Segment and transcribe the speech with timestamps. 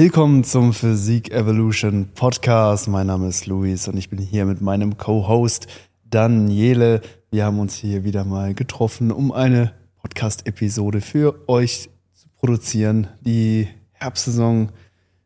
[0.00, 2.86] Willkommen zum Physik Evolution Podcast.
[2.86, 5.66] Mein Name ist Luis und ich bin hier mit meinem Co-Host
[6.08, 7.00] Daniele.
[7.32, 13.08] Wir haben uns hier wieder mal getroffen, um eine Podcast-Episode für euch zu produzieren.
[13.22, 14.68] Die Herbstsaison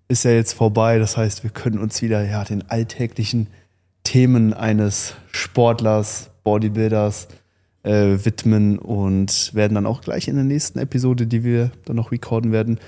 [0.09, 3.49] ist ja jetzt vorbei, das heißt, wir können uns wieder ja, den alltäglichen
[4.05, 7.29] Themen eines Sportlers, Bodybuilders
[7.83, 12.11] äh, widmen und werden dann auch gleich in der nächsten Episode, die wir dann noch
[12.11, 12.81] recorden werden,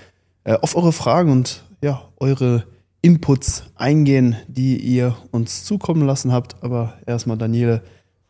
[0.44, 2.64] äh, auf eure Fragen und ja, eure
[3.02, 6.56] Inputs eingehen, die ihr uns zukommen lassen habt.
[6.62, 7.82] Aber erstmal, Daniele,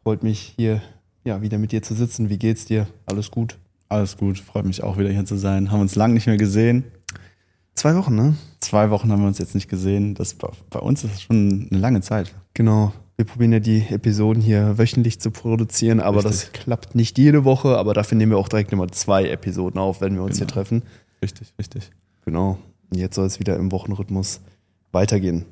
[0.02, 0.82] freut mich hier
[1.22, 2.28] ja, wieder mit dir zu sitzen.
[2.28, 2.88] Wie geht's dir?
[3.06, 3.56] Alles gut?
[3.88, 5.70] Alles gut, freut mich auch wieder hier zu sein.
[5.70, 6.82] Haben uns lange nicht mehr gesehen.
[7.74, 8.34] Zwei Wochen, ne?
[8.58, 10.16] Zwei Wochen haben wir uns jetzt nicht gesehen.
[10.16, 12.34] Das, bei uns ist das schon eine lange Zeit.
[12.54, 12.92] Genau.
[13.16, 16.50] Wir probieren ja die Episoden hier wöchentlich zu produzieren, aber Richtig.
[16.50, 17.78] das klappt nicht jede Woche.
[17.78, 20.46] Aber dafür nehmen wir auch direkt nochmal zwei Episoden auf, wenn wir uns genau.
[20.46, 20.82] hier treffen.
[21.22, 21.92] Richtig, richtig.
[22.24, 22.58] Genau.
[22.92, 24.40] Jetzt soll es wieder im Wochenrhythmus
[24.92, 25.44] weitergehen.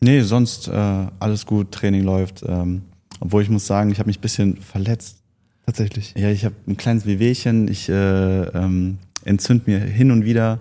[0.00, 2.44] Nee, sonst äh, alles gut, Training läuft.
[2.46, 2.82] Ähm,
[3.20, 5.18] obwohl ich muss sagen, ich habe mich ein bisschen verletzt.
[5.66, 6.14] Tatsächlich.
[6.16, 7.68] Ja, ich habe ein kleines Wehwehchen.
[7.68, 10.60] Ich äh, ähm, entzünd mir hin und wieder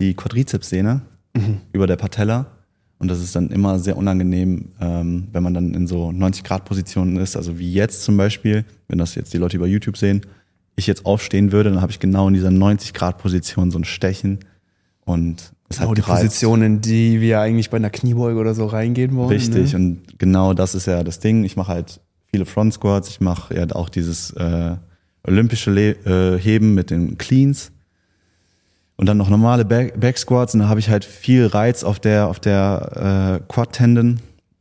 [0.00, 1.02] die Quadrizepssehne
[1.34, 1.60] mhm.
[1.72, 2.46] über der Patella.
[2.98, 7.36] Und das ist dann immer sehr unangenehm, ähm, wenn man dann in so 90-Grad-Positionen ist.
[7.36, 10.22] Also wie jetzt zum Beispiel, wenn das jetzt die Leute über YouTube sehen,
[10.76, 14.38] ich jetzt aufstehen würde, dann habe ich genau in dieser 90-Grad-Position so ein Stechen.
[15.04, 19.14] Und es genau, die Position, in die wir eigentlich bei einer Kniebeuge oder so reingehen
[19.16, 19.28] wollen.
[19.28, 19.78] Richtig, ne?
[19.78, 21.44] und genau das ist ja das Ding.
[21.44, 24.76] Ich mache halt viele Front Squats, ich mache ja auch dieses äh,
[25.26, 27.72] olympische Le äh, Heben mit den Cleans
[28.96, 32.00] und dann noch normale Back, Back Squats und da habe ich halt viel Reiz auf
[32.00, 34.20] der auf der äh, Quad Tendon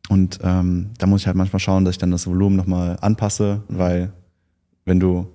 [0.09, 3.63] und ähm, da muss ich halt manchmal schauen, dass ich dann das Volumen nochmal anpasse,
[3.67, 4.11] weil
[4.85, 5.27] wenn du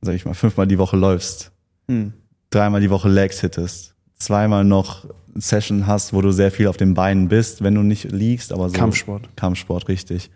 [0.00, 1.52] sag ich mal fünfmal die Woche läufst,
[1.88, 2.12] hm.
[2.50, 6.94] dreimal die Woche Legs hittest zweimal noch Session hast, wo du sehr viel auf den
[6.94, 9.28] Beinen bist, wenn du nicht liegst, aber so Kampfsport.
[9.36, 10.30] Kampfsport, richtig.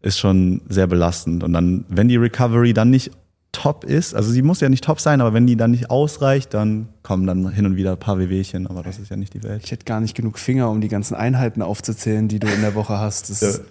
[0.00, 1.44] Ist schon sehr belastend.
[1.44, 3.10] Und dann, wenn die Recovery dann nicht
[3.52, 6.54] top ist, also sie muss ja nicht top sein, aber wenn die dann nicht ausreicht,
[6.54, 9.42] dann kommen dann hin und wieder ein paar Wehwehchen, aber das ist ja nicht die
[9.42, 9.62] Welt.
[9.64, 12.74] Ich hätte gar nicht genug Finger, um die ganzen Einheiten aufzuzählen, die du in der
[12.74, 13.30] Woche hast.
[13.30, 13.64] Das ja.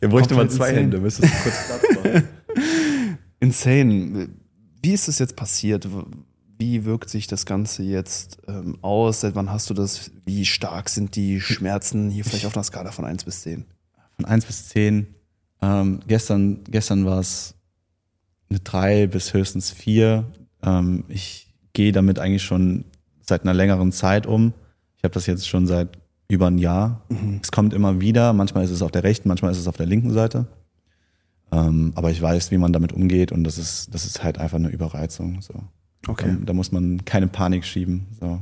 [0.00, 0.80] Ihr bräuchte mal zwei insane.
[0.80, 2.28] Hände, müsstest du kurz Platz machen.
[3.40, 4.28] insane.
[4.82, 5.86] Wie ist das jetzt passiert?
[6.58, 9.20] Wie wirkt sich das Ganze jetzt ähm, aus?
[9.20, 10.10] Seit wann hast du das?
[10.24, 13.64] Wie stark sind die Schmerzen hier vielleicht auf einer Skala von 1 bis 10?
[14.16, 15.06] Von 1 bis 10.
[15.62, 17.54] Ähm, gestern, gestern war es
[18.50, 20.24] eine 3 bis höchstens 4.
[20.62, 22.84] Ähm, ich gehe damit eigentlich schon
[23.20, 24.52] seit einer längeren Zeit um.
[24.96, 27.02] Ich habe das jetzt schon seit über ein Jahr.
[27.08, 27.40] Mhm.
[27.42, 28.32] Es kommt immer wieder.
[28.32, 30.46] Manchmal ist es auf der rechten, manchmal ist es auf der linken Seite.
[31.52, 34.56] Ähm, aber ich weiß, wie man damit umgeht und das ist, das ist halt einfach
[34.56, 35.40] eine Überreizung.
[35.42, 35.54] So.
[36.08, 36.36] Okay.
[36.38, 38.06] Da, da, muss man keine Panik schieben.
[38.20, 38.40] So.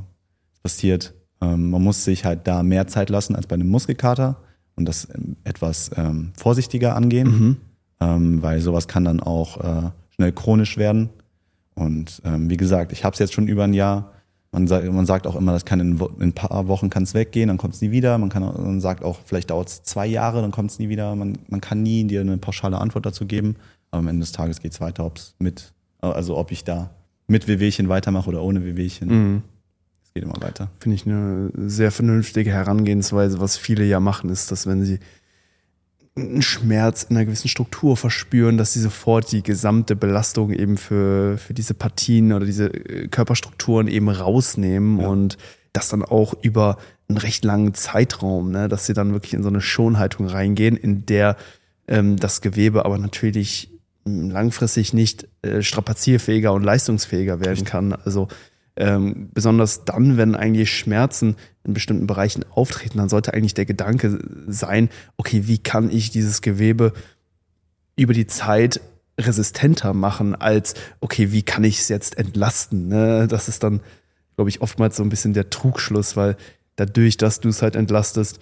[0.63, 1.13] Passiert.
[1.41, 4.37] Ähm, man muss sich halt da mehr Zeit lassen als bei einem Muskelkater
[4.75, 7.57] und das ähm, etwas ähm, vorsichtiger angehen, mhm.
[7.99, 11.09] ähm, weil sowas kann dann auch äh, schnell chronisch werden.
[11.75, 14.11] Und ähm, wie gesagt, ich habe es jetzt schon über ein Jahr.
[14.51, 17.13] Man, sagt, man sagt auch immer, das kann in, in ein paar Wochen kann es
[17.13, 18.17] weggehen, dann kommt es nie wieder.
[18.17, 21.13] Man, kann, man sagt auch, vielleicht dauert es zwei Jahre, dann kommt es nie wieder.
[21.15, 23.57] Man, man kann nie dir eine pauschale Antwort dazu geben.
[23.91, 26.89] Aber am Ende des Tages geht es weiter, ob es mit, also ob ich da
[27.27, 29.07] mit Wehwehchen weitermache oder ohne Wehwehchen.
[29.09, 29.41] Mhm.
[30.03, 30.69] Es geht immer weiter.
[30.79, 33.39] Finde ich eine sehr vernünftige Herangehensweise.
[33.39, 34.99] Was viele ja machen, ist, dass wenn sie
[36.17, 41.37] einen Schmerz in einer gewissen Struktur verspüren, dass sie sofort die gesamte Belastung eben für,
[41.37, 45.07] für diese Partien oder diese äh, Körperstrukturen eben rausnehmen ja.
[45.07, 45.37] und
[45.73, 46.77] das dann auch über
[47.09, 51.05] einen recht langen Zeitraum, ne, dass sie dann wirklich in so eine Schonhaltung reingehen, in
[51.05, 51.35] der
[51.87, 53.69] ähm, das Gewebe aber natürlich
[54.05, 57.93] langfristig nicht äh, strapazierfähiger und leistungsfähiger werden kann.
[57.93, 58.27] Also
[58.77, 64.19] ähm, besonders dann, wenn eigentlich Schmerzen in bestimmten Bereichen auftreten, dann sollte eigentlich der Gedanke
[64.47, 66.93] sein, okay, wie kann ich dieses Gewebe
[67.95, 68.81] über die Zeit
[69.19, 72.89] resistenter machen, als, okay, wie kann ich es jetzt entlasten?
[72.89, 73.27] Ne?
[73.29, 73.79] Das ist dann,
[74.35, 76.35] glaube ich, oftmals so ein bisschen der Trugschluss, weil
[76.75, 78.39] dadurch, dass du es halt entlastest,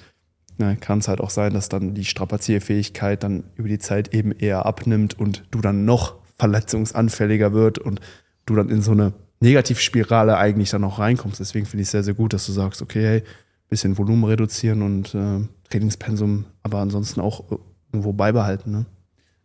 [0.57, 4.31] ne, kann es halt auch sein, dass dann die Strapazierfähigkeit dann über die Zeit eben
[4.31, 7.99] eher abnimmt und du dann noch verletzungsanfälliger wird und
[8.45, 11.39] du dann in so eine Negativspirale eigentlich dann auch reinkommst.
[11.39, 13.23] Deswegen finde ich es sehr, sehr gut, dass du sagst, okay, hey,
[13.69, 17.43] bisschen Volumen reduzieren und äh, Trainingspensum, aber ansonsten auch
[17.91, 18.71] irgendwo beibehalten.
[18.71, 18.85] Ne?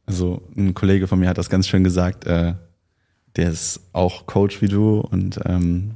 [0.07, 2.55] Also ein Kollege von mir hat das ganz schön gesagt, äh,
[3.37, 5.93] der ist auch Coach wie du und ähm,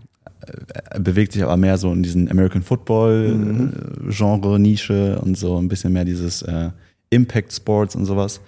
[0.99, 3.73] bewegt sich aber mehr so in diesen American Football mhm.
[4.09, 6.71] Genre Nische und so ein bisschen mehr dieses äh,
[7.11, 8.41] Impact Sports und sowas.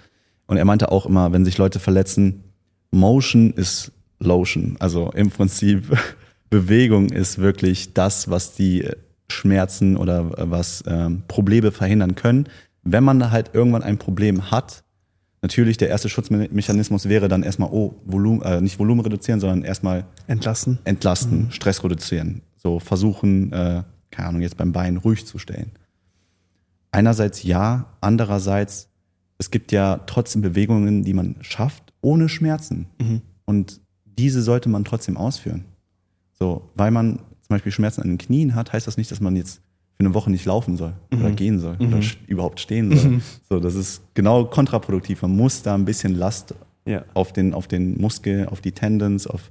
[0.46, 2.44] Und er meinte auch immer, wenn sich Leute verletzen,
[2.90, 4.76] Motion ist Lotion.
[4.78, 5.84] Also im Prinzip
[6.50, 8.88] Bewegung ist wirklich das, was die
[9.28, 12.48] Schmerzen oder äh, was ähm, Probleme verhindern können.
[12.82, 14.83] Wenn man halt irgendwann ein Problem hat,
[15.44, 20.06] natürlich der erste Schutzmechanismus wäre dann erstmal, oh, Volumen, äh, nicht Volumen reduzieren, sondern erstmal
[20.26, 20.78] Entlassen.
[20.84, 22.40] entlasten, Stress reduzieren.
[22.56, 25.70] So versuchen, äh, keine Ahnung, jetzt beim Bein ruhig zu stellen.
[26.92, 28.88] Einerseits ja, andererseits,
[29.36, 32.86] es gibt ja trotzdem Bewegungen, die man schafft, ohne Schmerzen.
[33.44, 35.66] Und diese sollte man trotzdem ausführen.
[36.32, 39.36] So, weil man zum Beispiel Schmerzen an den Knien hat, heißt das nicht, dass man
[39.36, 39.60] jetzt
[39.96, 43.20] für eine Woche nicht laufen soll oder gehen soll oder sch- überhaupt stehen soll.
[43.48, 45.22] So, das ist genau kontraproduktiv.
[45.22, 46.54] Man muss da ein bisschen Last
[46.84, 47.04] Ja.
[47.14, 49.50] auf den, auf den Muskel, auf die Tendons, auf,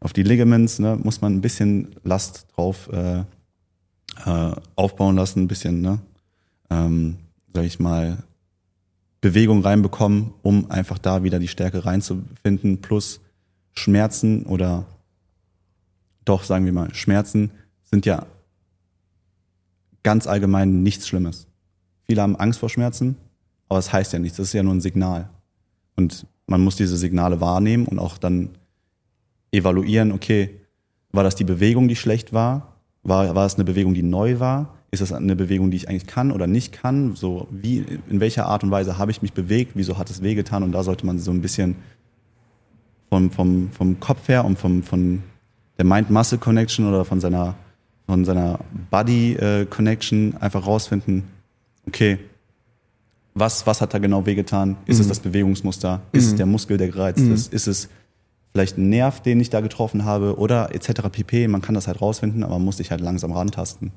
[0.00, 3.20] auf die Ligaments, ne, muss man ein bisschen Last drauf äh,
[4.26, 5.98] äh, aufbauen lassen, ein bisschen, ne,
[6.70, 7.16] ähm,
[7.54, 8.18] sag ich mal,
[9.22, 13.20] Bewegung reinbekommen, um einfach da wieder die Stärke reinzufinden, plus
[13.72, 14.84] Schmerzen oder
[16.26, 17.50] doch, sagen wir mal, Schmerzen
[17.84, 18.26] sind ja
[20.04, 21.48] ganz allgemein nichts Schlimmes.
[22.04, 23.16] Viele haben Angst vor Schmerzen,
[23.68, 25.30] aber es heißt ja nichts, das ist ja nur ein Signal.
[25.96, 28.50] Und man muss diese Signale wahrnehmen und auch dann
[29.50, 30.60] evaluieren, okay,
[31.10, 32.74] war das die Bewegung, die schlecht war?
[33.02, 34.74] War, war es eine Bewegung, die neu war?
[34.90, 37.16] Ist das eine Bewegung, die ich eigentlich kann oder nicht kann?
[37.16, 39.72] So, wie, in welcher Art und Weise habe ich mich bewegt?
[39.74, 40.62] Wieso hat es wehgetan?
[40.62, 41.76] Und da sollte man so ein bisschen
[43.08, 45.22] vom, vom, vom Kopf her und vom, von
[45.78, 47.54] der Mind-Muscle-Connection oder von seiner,
[48.06, 48.60] von seiner
[48.90, 51.24] Body-Connection einfach rausfinden,
[51.86, 52.18] okay,
[53.34, 54.76] was, was hat da genau wehgetan?
[54.86, 56.02] Ist es das Bewegungsmuster?
[56.12, 57.52] Ist es der Muskel, der gereizt ist?
[57.52, 57.88] Ist es
[58.52, 61.08] vielleicht ein Nerv, den ich da getroffen habe oder etc.
[61.10, 61.48] pp.
[61.48, 63.90] Man kann das halt rausfinden, aber man muss sich halt langsam rantasten.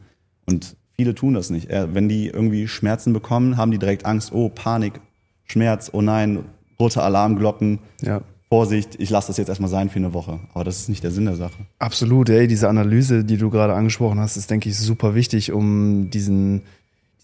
[0.48, 1.70] Und viele tun das nicht.
[1.70, 5.00] Äh, Wenn die irgendwie Schmerzen bekommen, haben die direkt Angst, oh, Panik,
[5.46, 6.40] Schmerz, oh nein,
[6.80, 8.22] rote Alarmglocken, Ja.
[8.50, 10.40] Vorsicht, ich lasse das jetzt erstmal sein für eine Woche.
[10.54, 11.58] Aber das ist nicht der Sinn der Sache.
[11.80, 16.10] Absolut, ey, diese Analyse, die du gerade angesprochen hast, ist, denke ich, super wichtig, um
[16.10, 16.62] diesen,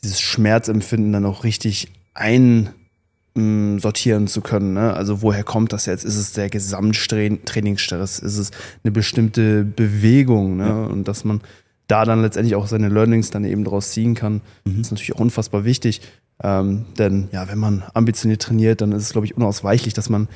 [0.03, 2.67] dieses Schmerzempfinden dann auch richtig einsortieren
[4.27, 4.73] zu können.
[4.73, 4.93] Ne?
[4.93, 6.03] Also woher kommt das jetzt?
[6.03, 8.19] Ist es der Gesamttrainingsstress?
[8.19, 8.51] Ist es
[8.83, 10.57] eine bestimmte Bewegung?
[10.57, 10.89] Ne?
[10.89, 11.39] Und dass man
[11.87, 15.63] da dann letztendlich auch seine Learnings dann eben daraus ziehen kann, ist natürlich auch unfassbar
[15.63, 16.01] wichtig.
[16.41, 20.27] Ähm, denn ja, wenn man ambitioniert trainiert, dann ist es, glaube ich, unausweichlich, dass man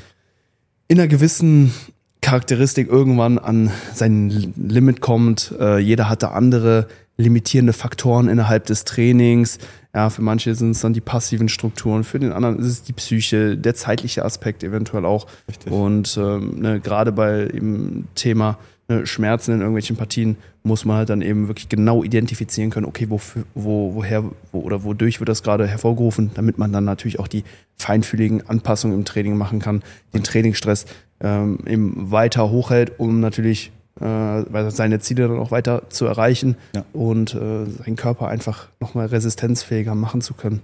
[0.88, 1.74] in einer gewissen
[2.22, 5.54] Charakteristik irgendwann an sein Limit kommt.
[5.60, 6.88] Äh, jeder hat da andere
[7.18, 9.60] limitierende Faktoren innerhalb des Trainings.
[9.94, 12.94] Ja, für manche sind es dann die passiven Strukturen, für den anderen ist es die
[12.94, 15.26] Psyche, der zeitliche Aspekt eventuell auch.
[15.48, 15.72] Richtig.
[15.72, 18.60] Und ähm, ne, gerade bei dem Thema
[19.04, 23.44] Schmerzen in irgendwelchen Partien muss man halt dann eben wirklich genau identifizieren können, okay, wofür,
[23.54, 24.24] wo, woher
[24.54, 27.44] wo, oder wodurch wird das gerade hervorgerufen, damit man dann natürlich auch die
[27.76, 30.86] feinfühligen Anpassungen im Training machen kann, den Trainingsstress
[31.20, 36.86] ähm, eben weiter hochhält, um natürlich äh, seine Ziele dann auch weiter zu erreichen Ja.
[36.94, 40.62] und äh, seinen Körper einfach nochmal resistenzfähiger machen zu können.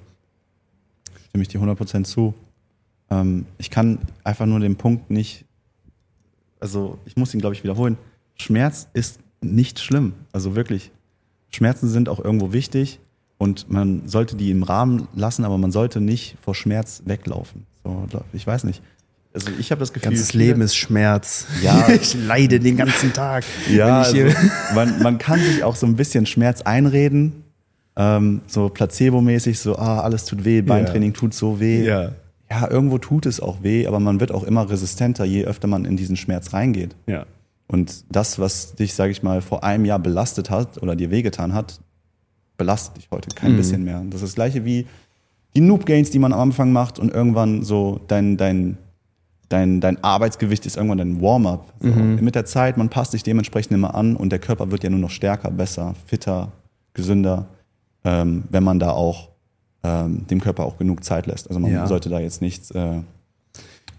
[1.30, 2.34] stimme ich dir 100% zu.
[3.10, 5.44] Ähm, ich kann einfach nur den Punkt nicht,
[6.62, 7.98] also ich muss ihn, glaube ich, wiederholen.
[8.36, 10.14] Schmerz ist nicht schlimm.
[10.32, 10.92] Also wirklich.
[11.50, 13.00] Schmerzen sind auch irgendwo wichtig
[13.38, 17.66] und man sollte die im Rahmen lassen, aber man sollte nicht vor Schmerz weglaufen.
[17.84, 18.82] So, ich weiß nicht.
[19.34, 20.12] Also ich habe das Gefühl.
[20.12, 21.48] Ganzes Leben ist Schmerz.
[21.62, 21.90] Ja.
[22.02, 23.44] ich leide den ganzen Tag.
[23.70, 24.18] Ja, also,
[24.76, 27.44] man, man kann sich auch so ein bisschen Schmerz einreden,
[27.96, 31.84] ähm, so placebo-mäßig, so, ah, alles tut weh, Beintraining tut so weh.
[31.84, 32.12] Ja.
[32.50, 35.86] ja, irgendwo tut es auch weh, aber man wird auch immer resistenter, je öfter man
[35.86, 36.96] in diesen Schmerz reingeht.
[37.08, 37.26] ja.
[37.68, 41.54] Und das, was dich, sage ich mal, vor einem Jahr belastet hat oder dir wehgetan
[41.54, 41.80] hat,
[42.58, 44.02] belastet dich heute kein bisschen mehr.
[44.10, 44.86] Das ist das gleiche wie
[45.56, 48.78] die Noob-Gains, die man am Anfang macht und irgendwann so dein, dein,
[49.50, 51.74] dein, dein Arbeitsgewicht ist irgendwann dein Warm-up.
[51.80, 51.88] So.
[51.90, 55.00] Mit der Zeit, man passt sich dementsprechend immer an und der Körper wird ja nur
[55.00, 56.52] noch stärker, besser, fitter,
[56.94, 57.48] gesünder,
[58.04, 59.30] ähm, wenn man da auch
[59.84, 61.48] ähm, dem Körper auch genug Zeit lässt.
[61.48, 61.88] Also man Ja.
[61.88, 63.00] sollte da jetzt nichts äh,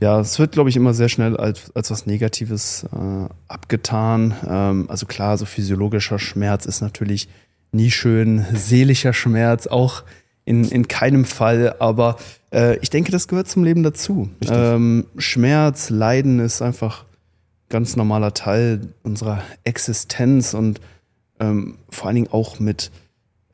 [0.00, 4.34] Ja, es wird, glaube ich, immer sehr schnell als, als was Negatives äh, abgetan.
[4.46, 7.28] Ähm, also klar, so physiologischer Schmerz ist natürlich
[7.72, 10.04] nie schön, seelischer Schmerz auch
[10.44, 12.16] in, in keinem Fall, aber
[12.52, 14.28] äh, ich denke, das gehört zum Leben dazu.
[14.48, 17.04] Ähm, Schmerz, Leiden ist einfach
[17.68, 20.80] ganz normaler Teil unserer Existenz und
[21.40, 22.90] ähm, vor allen Dingen auch mit,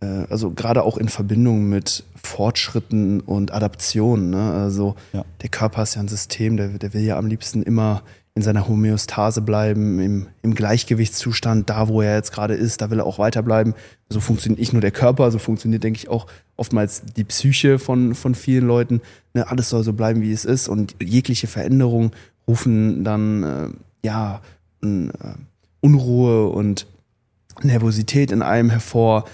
[0.01, 4.31] also gerade auch in Verbindung mit Fortschritten und Adaptionen.
[4.31, 4.53] Ne?
[4.53, 5.25] Also Ja.
[5.43, 8.03] der Körper ist ja ein System, der, der will ja am liebsten immer
[8.35, 13.01] in seiner Homöostase bleiben, im, im Gleichgewichtszustand, da wo er jetzt gerade ist, da will
[13.01, 13.75] er auch weiterbleiben.
[14.09, 16.27] So funktioniert nicht nur der Körper, so funktioniert, denke ich, auch
[16.57, 19.01] oftmals die Psyche von, von vielen Leuten.
[19.35, 19.49] Ne?
[19.49, 22.13] Alles soll so bleiben, wie es ist und jegliche Veränderungen
[22.47, 23.69] rufen dann, äh,
[24.07, 24.41] ja,
[24.83, 25.09] äh,
[25.81, 26.87] Unruhe und
[27.63, 29.25] Nervosität in einem hervor,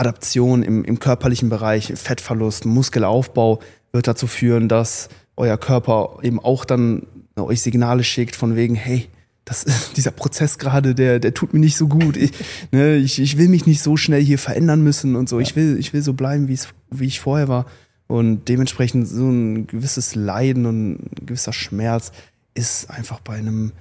[0.00, 3.60] Adaption im, im körperlichen Bereich, Fettverlust, Muskelaufbau
[3.92, 9.08] wird dazu führen, dass euer Körper eben auch dann euch Signale schickt von wegen, hey,
[9.44, 9.64] das
[9.96, 12.16] dieser Prozess gerade, der, der tut mir nicht so gut.
[12.16, 12.32] Ich,
[12.72, 15.38] ne, ich, ich will mich nicht so schnell hier verändern müssen und so.
[15.38, 15.42] Ja.
[15.42, 17.66] Ich will, ich will so bleiben, wie es, wie ich vorher war.
[18.06, 22.12] Und dementsprechend so ein gewisses Leiden und ein gewisser Schmerz
[22.54, 23.72] ist einfach bei einem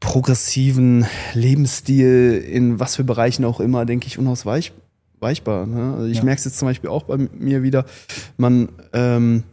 [0.00, 4.87] progressiven Lebensstil in was für Bereichen auch immer, denke ich, unausweichbar.
[5.66, 5.94] Ne?
[5.96, 6.24] Also ich ja.
[6.24, 7.84] merke es jetzt zum Beispiel auch bei mir wieder.
[8.36, 9.44] Man ähm,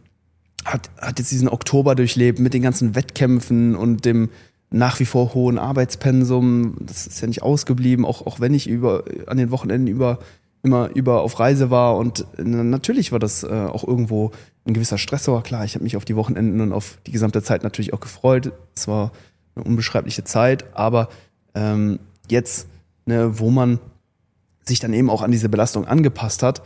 [0.64, 4.30] hat, hat jetzt diesen Oktober durchlebt mit den ganzen Wettkämpfen und dem
[4.70, 6.76] nach wie vor hohen Arbeitspensum.
[6.80, 10.18] Das ist ja nicht ausgeblieben, auch, auch wenn ich über, an den Wochenenden über
[10.62, 14.32] immer über auf Reise war und äh, natürlich war das äh, auch irgendwo
[14.66, 15.42] ein gewisser Stressor.
[15.42, 18.52] Klar, ich habe mich auf die Wochenenden und auf die gesamte Zeit natürlich auch gefreut.
[18.74, 19.12] Es war
[19.54, 21.08] eine unbeschreibliche Zeit, aber
[21.54, 22.66] ähm, jetzt,
[23.06, 23.78] ne, wo man
[24.66, 26.62] sich dann eben auch an diese Belastung angepasst hat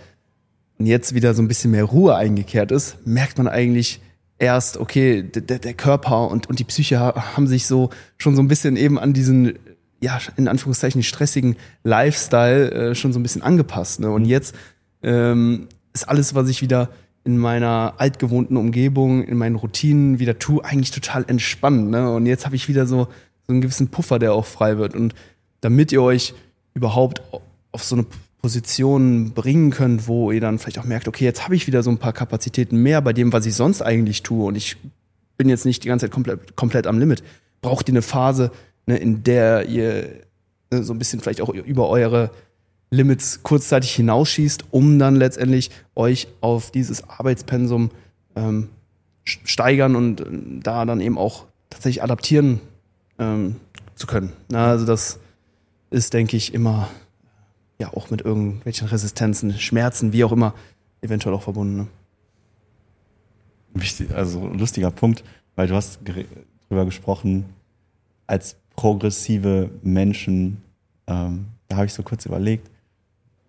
[0.79, 4.01] und jetzt wieder so ein bisschen mehr Ruhe eingekehrt ist, merkt man eigentlich
[4.39, 8.49] erst, okay, der, der Körper und, und die Psyche haben sich so schon so ein
[8.49, 9.59] bisschen eben an diesen
[10.01, 14.01] ja, in Anführungszeichen stressigen Lifestyle äh, schon so ein bisschen angepasst.
[14.01, 14.11] Ne?
[14.11, 14.55] Und jetzt
[15.03, 16.89] ähm, ist alles, was ich wieder
[17.25, 21.91] in meiner altgewohnten Umgebung, in meinen Routinen wieder tue, eigentlich total entspannt.
[21.91, 22.11] Ne?
[22.11, 23.09] Und jetzt habe ich wieder so,
[23.47, 24.95] so einen gewissen Puffer, der auch frei wird.
[24.95, 25.15] Und
[25.61, 26.33] damit ihr euch
[26.73, 27.23] überhaupt
[27.73, 28.07] auf so eine
[28.41, 31.91] Position bringen könnt, wo ihr dann vielleicht auch merkt, okay, jetzt habe ich wieder so
[31.91, 34.77] ein paar Kapazitäten mehr bei dem, was ich sonst eigentlich tue und ich
[35.37, 37.23] bin jetzt nicht die ganze Zeit komplett, komplett am Limit.
[37.63, 38.51] Braucht ihr eine Phase,
[38.87, 40.21] ne, in der ihr
[40.71, 42.31] ne, so ein bisschen vielleicht auch über eure
[42.91, 47.91] Limits kurzzeitig hinausschießt, um dann letztendlich euch auf dieses Arbeitspensum
[48.37, 48.69] ähm,
[49.25, 50.25] steigern und äh,
[50.63, 52.61] da dann eben auch tatsächlich adaptieren
[53.19, 53.57] ähm,
[53.95, 54.33] zu können.
[54.53, 55.21] Also das
[55.91, 56.89] ist, denke ich, immer
[57.81, 60.55] ja auch mit irgendwelchen Resistenzen, Schmerzen, wie auch immer,
[61.01, 61.77] eventuell auch verbunden.
[61.77, 61.87] Ne?
[63.75, 65.25] Wichtig, also lustiger Punkt,
[65.57, 66.01] weil du hast
[66.69, 67.47] drüber gesprochen,
[68.27, 70.63] als progressive Menschen,
[71.07, 72.71] ähm, da habe ich so kurz überlegt,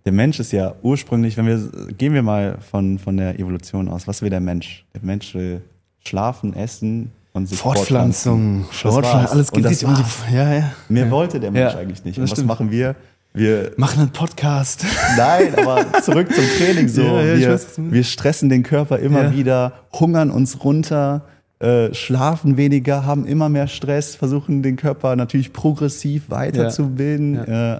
[0.06, 4.08] der Mensch ist ja ursprünglich, wenn wir, gehen wir mal von, von der Evolution aus,
[4.08, 4.86] was will der Mensch?
[4.96, 5.62] Der Mensch will
[6.04, 10.72] schlafen, essen und sich Fortpflanzung, Fortpflanzung alles geht um die, ja, ja.
[10.90, 11.12] Mehr ja.
[11.12, 12.18] wollte der Mensch ja, eigentlich nicht.
[12.18, 12.96] Und was machen wir?
[13.34, 14.86] Wir machen einen Podcast.
[15.18, 17.02] Nein, aber zurück zum Training so.
[17.22, 19.34] Ja, ja, wir, weiß, wir stressen den Körper immer ja.
[19.34, 21.26] wieder, hungern uns runter,
[21.60, 27.80] äh, schlafen weniger, haben immer mehr Stress, versuchen den Körper natürlich progressiv weiterzubilden, äh,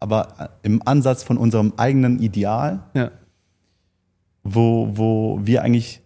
[0.00, 2.80] aber im Ansatz von unserem eigenen Ideal,
[4.42, 6.02] wo, wo wir eigentlich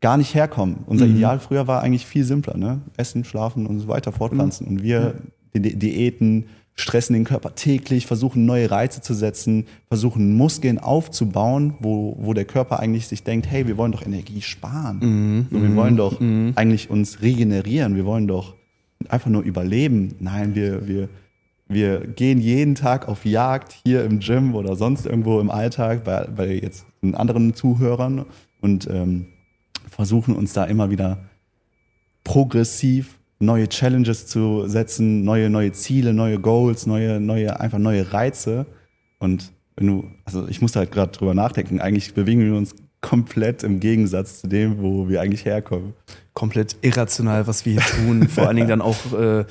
[0.00, 0.78] gar nicht herkommen.
[0.86, 1.16] Unser mhm.
[1.16, 2.80] Ideal früher war eigentlich viel simpler, ne?
[2.96, 4.66] Essen, schlafen und so weiter, fortpflanzen.
[4.66, 4.72] Mhm.
[4.72, 5.14] Und wir,
[5.54, 6.46] die Diäten,
[6.80, 12.44] stressen den Körper täglich, versuchen neue Reize zu setzen, versuchen Muskeln aufzubauen, wo, wo der
[12.44, 14.98] Körper eigentlich sich denkt, hey, wir wollen doch Energie sparen.
[15.00, 15.46] Mhm.
[15.50, 16.52] So, wir wollen doch mhm.
[16.56, 18.54] eigentlich uns regenerieren, wir wollen doch
[19.08, 20.14] einfach nur überleben.
[20.18, 21.08] Nein, wir, wir,
[21.68, 26.26] wir gehen jeden Tag auf Jagd hier im Gym oder sonst irgendwo im Alltag bei,
[26.26, 28.26] bei jetzt anderen Zuhörern
[28.60, 29.26] und ähm,
[29.88, 31.18] versuchen uns da immer wieder
[32.24, 38.66] progressiv neue Challenges zu setzen, neue, neue Ziele, neue Goals, neue, neue, einfach neue Reize.
[39.18, 43.62] Und wenn du, also ich musste halt gerade drüber nachdenken, eigentlich bewegen wir uns komplett
[43.62, 45.94] im Gegensatz zu dem, wo wir eigentlich herkommen.
[46.34, 48.28] Komplett irrational, was wir hier tun.
[48.28, 49.44] Vor allen Dingen dann auch äh,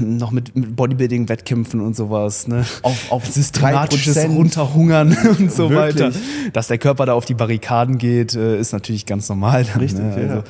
[0.00, 2.64] noch mit, mit Bodybuilding-Wettkämpfen und sowas, ne?
[2.82, 4.36] Auf, auf systematisches 3%.
[4.36, 6.04] Runterhungern und so Wirklich?
[6.04, 6.12] weiter.
[6.52, 9.64] Dass der Körper da auf die Barrikaden geht, äh, ist natürlich ganz normal.
[9.64, 10.14] Dann, Richtig, ne?
[10.14, 10.44] also, ja.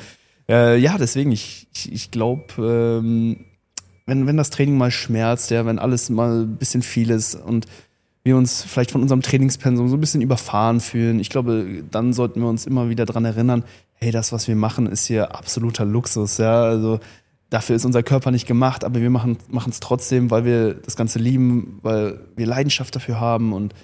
[0.49, 3.45] Äh, ja, deswegen, ich, ich, ich glaube, ähm,
[4.07, 7.67] wenn, wenn das Training mal schmerzt, ja, wenn alles mal ein bisschen viel ist und
[8.23, 12.41] wir uns vielleicht von unserem Trainingspensum so ein bisschen überfahren fühlen, ich glaube, dann sollten
[12.41, 13.63] wir uns immer wieder dran erinnern,
[13.93, 16.99] hey, das, was wir machen, ist hier absoluter Luxus, ja, also
[17.51, 19.37] dafür ist unser Körper nicht gemacht, aber wir machen
[19.69, 23.75] es trotzdem, weil wir das Ganze lieben, weil wir Leidenschaft dafür haben und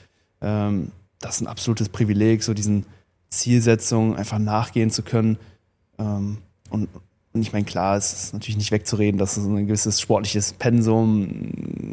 [0.42, 2.86] ähm, das ist ein absolutes Privileg, so diesen
[3.30, 5.38] Zielsetzungen einfach nachgehen zu können.
[5.98, 6.90] Ähm, und,
[7.34, 11.52] und ich meine, klar, es ist natürlich nicht wegzureden, dass es ein gewisses sportliches Pensum,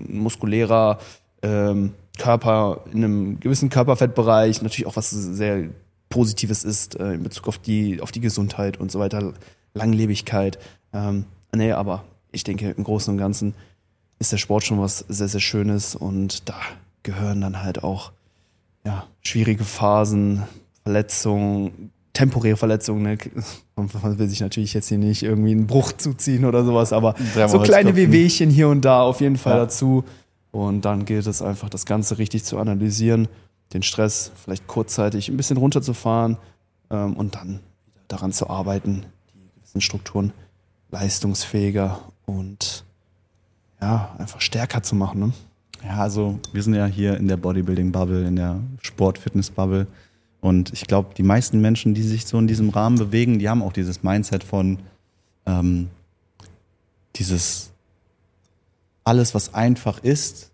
[0.09, 0.99] muskulärer
[1.43, 5.71] ähm, Körper in einem gewissen Körperfettbereich natürlich auch was sehr
[6.09, 9.33] Positives ist äh, in Bezug auf die, auf die Gesundheit und so weiter,
[9.73, 10.59] Langlebigkeit.
[10.93, 11.25] Ähm,
[11.55, 13.55] nee, aber ich denke, im Großen und Ganzen
[14.19, 16.57] ist der Sport schon was sehr, sehr Schönes und da
[17.02, 18.12] gehören dann halt auch
[18.85, 20.43] ja, schwierige Phasen,
[20.83, 23.19] Verletzungen, temporäre Verletzungen, ne?
[23.76, 27.14] man will sich natürlich jetzt hier nicht irgendwie einen Bruch zuziehen oder sowas, aber
[27.49, 29.61] so kleine Wehwehchen hier und da auf jeden Fall ja.
[29.61, 30.04] dazu.
[30.50, 33.28] Und dann gilt es einfach, das Ganze richtig zu analysieren,
[33.73, 36.37] den Stress vielleicht kurzzeitig ein bisschen runterzufahren
[36.90, 40.33] ähm, und dann wieder daran zu arbeiten, die gewissen Strukturen
[40.90, 42.85] leistungsfähiger und
[43.81, 45.21] ja, einfach stärker zu machen.
[45.21, 45.33] Ne?
[45.83, 49.87] Ja, also wir sind ja hier in der Bodybuilding-Bubble, in der Sport-Fitness-Bubble.
[50.42, 53.62] Und ich glaube, die meisten Menschen, die sich so in diesem Rahmen bewegen, die haben
[53.62, 54.80] auch dieses Mindset von
[55.46, 55.88] ähm,
[57.14, 57.70] dieses
[59.04, 60.50] alles, was einfach ist,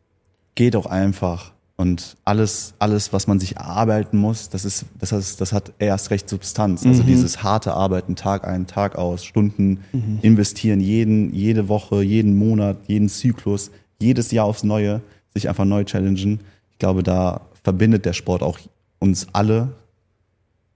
[0.55, 1.53] geht auch einfach.
[1.77, 6.11] Und alles, alles, was man sich erarbeiten muss, das ist, das heißt, das hat erst
[6.11, 6.85] recht Substanz.
[6.85, 7.07] Also mhm.
[7.07, 10.19] dieses harte Arbeiten, Tag ein, Tag aus, Stunden mhm.
[10.21, 15.01] investieren, jeden, jede Woche, jeden Monat, jeden Zyklus, jedes Jahr aufs Neue,
[15.33, 16.41] sich einfach neu challengen.
[16.73, 18.59] Ich glaube, da verbindet der Sport auch
[18.99, 19.75] uns alle,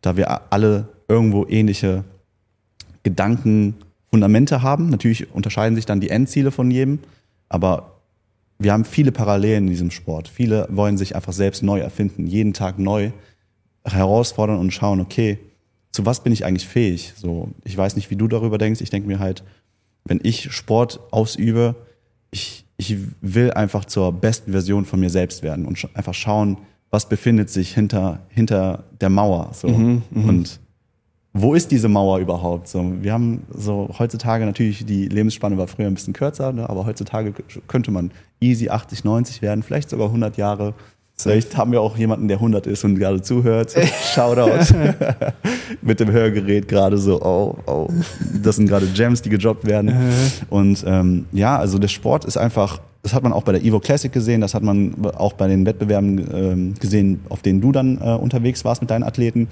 [0.01, 2.05] da wir alle irgendwo ähnliche
[3.03, 3.77] Gedanken,
[4.13, 4.91] Fundamente haben.
[4.91, 6.99] Natürlich unterscheiden sich dann die Endziele von jedem,
[7.49, 7.93] aber
[8.59, 10.29] wir haben viele Parallelen in diesem Sport.
[10.29, 13.11] Viele wollen sich einfach selbst neu erfinden, jeden Tag neu
[13.85, 15.39] herausfordern und schauen, okay,
[15.93, 17.15] zu was bin ich eigentlich fähig?
[17.17, 18.83] So, ich weiß nicht, wie du darüber denkst.
[18.83, 19.43] Ich denke mir halt,
[20.05, 21.75] wenn ich Sport ausübe,
[22.31, 26.59] ich, ich will einfach zur besten Version von mir selbst werden und einfach schauen,
[26.93, 29.51] was befindet sich hinter, hinter der Mauer.
[29.53, 29.69] So.
[29.69, 30.29] Mhm, mhm.
[30.29, 30.61] und
[31.33, 32.69] wo ist diese Mauer überhaupt?
[32.69, 36.85] So, wir haben so heutzutage natürlich, die Lebensspanne war früher ein bisschen kürzer, ne, aber
[36.85, 37.33] heutzutage
[37.67, 40.75] könnte man easy 80, 90 werden, vielleicht sogar 100 Jahre.
[41.15, 43.75] Vielleicht haben wir auch jemanden, der 100 ist und gerade zuhört.
[44.15, 44.75] Shoutout.
[45.83, 47.89] Mit dem Hörgerät gerade so, oh, oh.
[48.43, 49.95] Das sind gerade Gems, die gedroppt werden.
[50.51, 53.81] und ähm, ja, also der Sport ist einfach, das hat man auch bei der Evo
[53.81, 57.99] Classic gesehen, das hat man auch bei den Wettbewerben ähm, gesehen, auf denen du dann
[57.99, 59.49] äh, unterwegs warst mit deinen Athleten.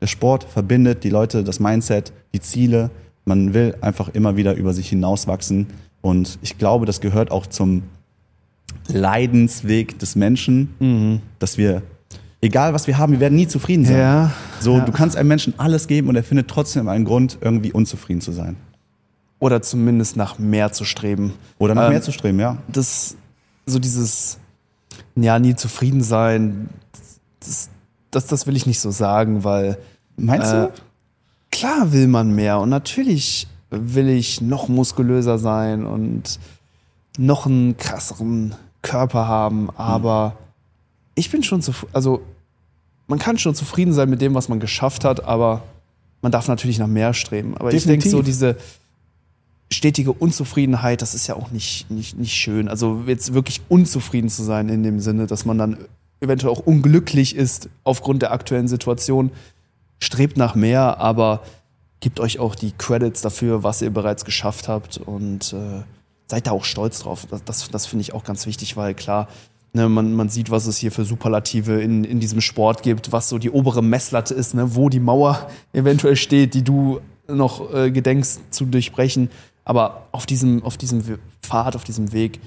[0.00, 2.90] Der Sport verbindet die Leute, das Mindset, die Ziele.
[3.24, 5.66] Man will einfach immer wieder über sich hinauswachsen.
[6.02, 7.82] Und ich glaube, das gehört auch zum
[8.88, 11.20] Leidensweg des Menschen, mhm.
[11.38, 11.82] dass wir,
[12.42, 13.96] egal was wir haben, wir werden nie zufrieden sein.
[13.96, 14.84] Ja, so, ja.
[14.84, 18.32] du kannst einem Menschen alles geben und er findet trotzdem einen Grund, irgendwie unzufrieden zu
[18.32, 18.56] sein.
[19.44, 21.34] Oder zumindest nach mehr zu streben.
[21.58, 22.56] Oder nach ähm, mehr zu streben, ja.
[22.66, 23.14] Das,
[23.66, 24.38] so dieses,
[25.16, 26.70] ja, nie zufrieden sein,
[27.40, 27.68] das,
[28.10, 29.76] das, das will ich nicht so sagen, weil
[30.16, 30.68] Meinst du?
[30.68, 30.70] Äh,
[31.52, 36.38] klar will man mehr und natürlich will ich noch muskulöser sein und
[37.18, 40.32] noch einen krasseren Körper haben, aber mhm.
[41.16, 42.22] ich bin schon zufrieden, also
[43.08, 45.64] man kann schon zufrieden sein mit dem, was man geschafft hat, aber
[46.22, 47.54] man darf natürlich nach mehr streben.
[47.58, 47.76] Aber Definitiv.
[47.76, 48.56] ich denke so diese
[49.72, 52.68] stetige Unzufriedenheit, das ist ja auch nicht, nicht, nicht schön.
[52.68, 55.78] Also jetzt wirklich unzufrieden zu sein in dem Sinne, dass man dann
[56.20, 59.30] eventuell auch unglücklich ist aufgrund der aktuellen Situation,
[60.00, 61.42] strebt nach mehr, aber
[62.00, 65.82] gebt euch auch die Credits dafür, was ihr bereits geschafft habt und äh,
[66.26, 67.26] seid da auch stolz drauf.
[67.30, 69.28] Das, das, das finde ich auch ganz wichtig, weil klar,
[69.72, 73.28] ne, man, man sieht, was es hier für Superlative in, in diesem Sport gibt, was
[73.28, 77.90] so die obere Messlatte ist, ne, wo die Mauer eventuell steht, die du noch äh,
[77.90, 79.30] gedenkst zu durchbrechen.
[79.64, 81.02] Aber auf diesem, auf diesem
[81.42, 82.40] Pfad, auf diesem Weg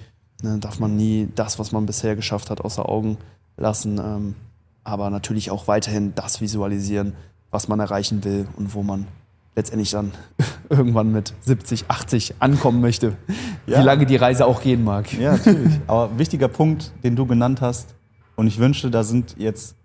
[0.44, 3.18] ne, darf man nie das, was man bisher geschafft hat, außer Augen
[3.58, 4.00] lassen.
[4.00, 4.36] Ähm,
[4.84, 7.14] aber natürlich auch weiterhin das visualisieren,
[7.52, 9.08] was man erreichen will und wo man
[9.56, 10.12] letztendlich dann
[10.70, 13.18] irgendwann mit 70, 80 ankommen möchte.
[13.66, 13.80] Ja.
[13.80, 15.12] Wie lange die Reise auch gehen mag.
[15.14, 15.80] Ja, natürlich.
[15.88, 17.96] Aber wichtiger Punkt, den du genannt hast,
[18.38, 19.76] und ich wünschte, da sind jetzt,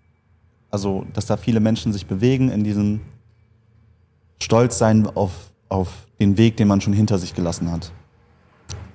[0.69, 3.01] also, dass da viele Menschen sich bewegen in diesem
[4.39, 5.31] Stolzsein auf,
[5.73, 7.91] auf den Weg, den man schon hinter sich gelassen hat.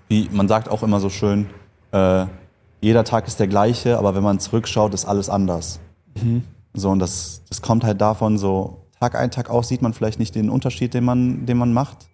[0.06, 1.46] Wie man sagt auch immer so schön,
[1.92, 2.26] äh,
[2.80, 5.80] jeder Tag ist der gleiche, aber wenn man zurückschaut, ist alles anders.
[6.14, 6.44] Mhm.
[6.74, 10.20] So, und das, das kommt halt davon, so Tag ein, Tag aus sieht man vielleicht
[10.20, 12.08] nicht den Unterschied, den man, den man macht.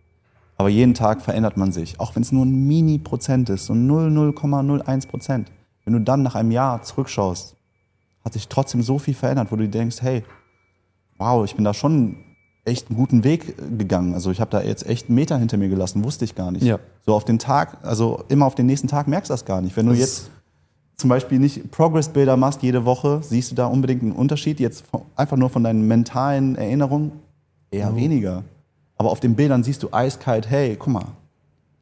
[0.57, 2.01] Aber jeden Tag verändert man sich.
[2.01, 5.53] Auch wenn es nur ein Mini-Prozent ist, so 0,01 Prozent.
[5.85, 7.57] Wenn du dann nach einem Jahr zurückschaust,
[8.25, 10.25] hat sich trotzdem so viel verändert, wo du denkst, hey,
[11.19, 12.24] wow, ich bin da schon
[12.65, 14.15] echt einen guten Weg gegangen.
[14.15, 16.65] Also ich habe da jetzt echt einen Meter hinter mir gelassen, wusste ich gar nicht.
[16.65, 16.79] Ja.
[17.05, 19.77] So auf den Tag, also immer auf den nächsten Tag merkst du das gar nicht.
[19.77, 20.31] Wenn du jetzt
[20.97, 24.61] zum Beispiel nicht Progress-Bilder machst jede Woche, siehst du da unbedingt einen Unterschied?
[24.61, 24.85] Jetzt
[25.17, 27.13] einfach nur von deinen mentalen Erinnerungen?
[27.71, 27.97] Eher oh.
[27.97, 28.45] weniger.
[28.97, 31.07] Aber auf den Bildern siehst du eiskalt, hey, guck mal,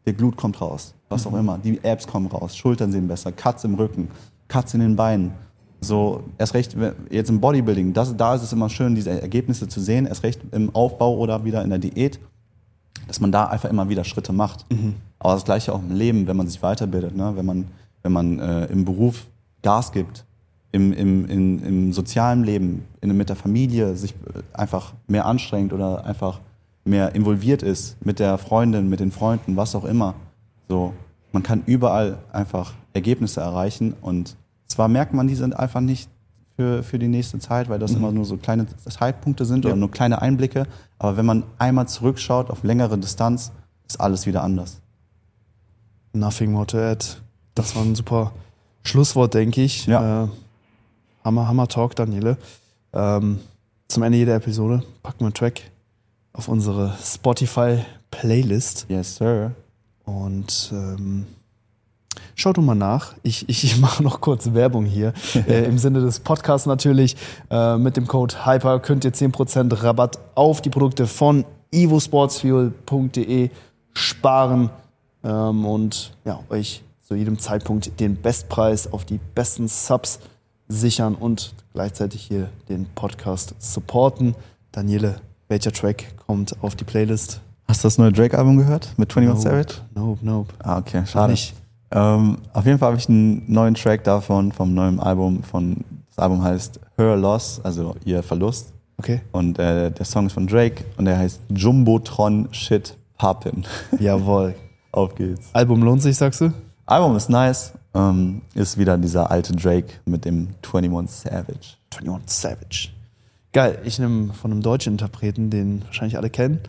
[0.07, 1.35] der Glut kommt raus, was mhm.
[1.35, 1.59] auch immer.
[1.59, 4.09] Die Abs kommen raus, Schultern sehen besser, Cuts im Rücken,
[4.49, 5.33] Cuts in den Beinen.
[5.83, 6.77] So, erst recht,
[7.11, 10.41] jetzt im Bodybuilding, das, da ist es immer schön, diese Ergebnisse zu sehen, erst recht
[10.53, 12.21] im Aufbau oder wieder in der Diät,
[13.09, 14.65] dass man da einfach immer wieder Schritte macht.
[14.71, 14.95] Mhm.
[15.19, 17.33] Aber das Gleiche auch im Leben, wenn man sich weiterbildet, ne?
[17.37, 17.67] wenn man
[18.03, 19.27] wenn man äh, im Beruf
[19.63, 20.25] Gas gibt,
[20.73, 25.73] im, im, in, im sozialen Leben, in, mit der Familie sich äh, einfach mehr anstrengt
[25.73, 26.41] oder einfach
[26.85, 30.15] mehr involviert ist mit der Freundin, mit den Freunden, was auch immer.
[30.69, 30.93] So,
[31.33, 34.37] Man kann überall einfach Ergebnisse erreichen und
[34.73, 36.09] zwar merkt man, die sind einfach nicht
[36.57, 39.71] für, für die nächste Zeit, weil das immer nur so kleine Zeitpunkte sind Ja.
[39.71, 40.67] oder nur kleine Einblicke.
[40.99, 43.53] Aber wenn man einmal zurückschaut auf längere Distanz,
[43.89, 44.81] ist alles wieder anders.
[46.13, 47.05] Nothing more to add.
[47.55, 48.33] Das war ein super
[48.85, 49.87] Schlusswort, denke ich.
[49.87, 50.25] Ja.
[50.25, 50.29] Äh,
[51.25, 52.37] Hammer, Hammer Talk, Daniele.
[52.93, 53.39] Ähm,
[53.89, 55.63] zum Ende jeder Episode packen wir einen Track
[56.35, 58.87] auf unsere Spotify-Playlist.
[58.89, 59.53] Yes, sir.
[60.05, 61.27] Und ähm,
[62.35, 63.15] schaut doch mal nach.
[63.23, 65.13] Ich, ich, ich mache noch kurz Werbung hier.
[65.49, 67.17] äh, Im Sinne des Podcasts natürlich.
[67.51, 73.51] Äh, mit dem Code HYPER könnt ihr 10% Rabatt auf die Produkte von evosportsfuel.de
[73.95, 74.71] sparen
[75.25, 80.21] ähm, und ja, euch zu jedem Zeitpunkt den Bestpreis auf die besten Subs
[80.69, 84.35] sichern und gleichzeitig hier den Podcast supporten.
[84.73, 85.17] Daniele,
[85.49, 87.41] welcher Track kommt auf die Playlist?
[87.69, 89.75] Hast du das neue Drake-Album gehört mit 21 Savage?
[89.95, 90.55] Nope, nope.
[90.59, 91.33] Ah, okay, schade.
[91.33, 91.55] Nicht.
[91.93, 95.43] Ähm, auf jeden Fall habe ich einen neuen Track davon, vom neuen Album.
[95.43, 98.73] Von, das Album heißt Her Loss, also ihr Verlust.
[98.99, 99.21] Okay.
[99.33, 103.65] Und äh, der Song ist von Drake und der heißt Jumbotron Shit Poppin.
[103.99, 104.55] Jawohl.
[104.93, 105.49] Auf geht's.
[105.53, 106.53] Album lohnt sich, sagst du?
[106.87, 107.73] Album ist nice.
[107.95, 111.77] Ähm, ist wieder dieser alte Drake mit dem 21 Savage.
[111.99, 112.89] 21 Savage.
[113.53, 116.61] Geil, ich nehme von einem deutschen Interpreten, den wahrscheinlich alle kennen.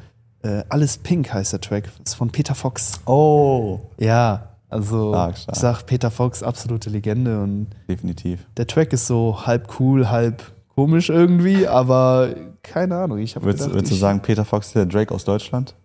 [0.43, 1.85] Äh, Alles Pink heißt der Track.
[1.99, 2.99] Das ist von Peter Fox.
[3.05, 5.55] Oh, Ja, also Stark, stark.
[5.55, 7.41] ich sag Peter Fox, absolute Legende.
[7.41, 8.45] Und definitiv.
[8.57, 10.43] der Track ist so halb cool, halb
[10.75, 12.33] komisch irgendwie, aber
[12.63, 13.19] keine Ahnung.
[13.19, 15.75] Ich habe Würdest, würdest du sagen, Peter Fox ist der Drake aus Deutschland?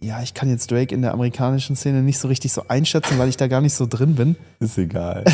[0.00, 3.28] ja, ich kann jetzt Drake in der amerikanischen Szene nicht so richtig so einschätzen, weil
[3.30, 4.36] ich da gar nicht so drin bin.
[4.60, 5.24] Ist egal.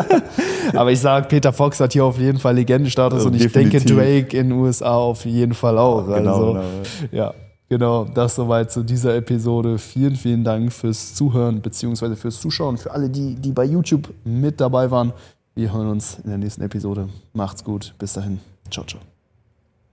[0.74, 3.84] Aber ich sag, Peter Fox hat hier auf jeden Fall Legendenstatus Also und ich definitiv.
[3.84, 6.06] denke Drake in den USA auf jeden Fall auch.
[6.06, 6.64] Genau, also, genau.
[7.10, 7.34] Ja,
[7.68, 8.04] genau.
[8.04, 9.78] Das soweit zu dieser Episode.
[9.78, 12.76] Vielen, vielen Dank fürs Zuhören beziehungsweise fürs Zuschauen.
[12.78, 15.12] Für alle, die, die bei YouTube mit dabei waren.
[15.54, 17.08] Wir hören uns in der nächsten Episode.
[17.32, 17.94] Macht's gut.
[17.98, 18.40] Bis dahin.
[18.70, 19.00] Ciao, ciao.